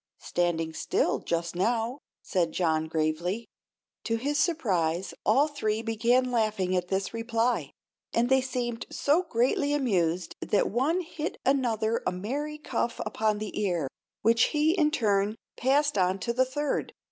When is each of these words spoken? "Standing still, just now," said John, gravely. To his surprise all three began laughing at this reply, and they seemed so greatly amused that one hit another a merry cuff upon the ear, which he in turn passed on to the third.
"Standing 0.17 0.73
still, 0.73 1.19
just 1.19 1.55
now," 1.55 1.99
said 2.23 2.53
John, 2.53 2.87
gravely. 2.87 3.45
To 4.05 4.15
his 4.15 4.39
surprise 4.39 5.13
all 5.27 5.47
three 5.47 5.83
began 5.83 6.31
laughing 6.31 6.75
at 6.75 6.87
this 6.87 7.13
reply, 7.13 7.73
and 8.11 8.27
they 8.27 8.41
seemed 8.41 8.87
so 8.89 9.21
greatly 9.21 9.75
amused 9.75 10.35
that 10.41 10.71
one 10.71 11.01
hit 11.01 11.37
another 11.45 12.01
a 12.07 12.11
merry 12.11 12.57
cuff 12.57 12.99
upon 13.05 13.37
the 13.37 13.61
ear, 13.61 13.87
which 14.23 14.45
he 14.45 14.71
in 14.71 14.89
turn 14.89 15.35
passed 15.55 15.99
on 15.99 16.17
to 16.21 16.33
the 16.33 16.45
third. 16.45 16.93